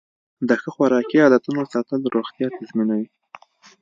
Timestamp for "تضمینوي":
2.57-3.07